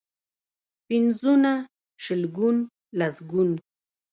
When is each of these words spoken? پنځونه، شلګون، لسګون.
پنځونه، 0.87 1.51
شلګون، 2.03 2.57
لسګون. 2.99 3.49